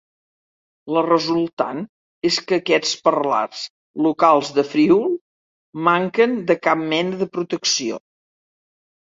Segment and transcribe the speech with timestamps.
[0.95, 1.81] La resultant
[2.29, 3.61] és que aquests parlars
[4.07, 5.05] locals del Friül
[5.91, 8.03] manquen de cap mena de protecció.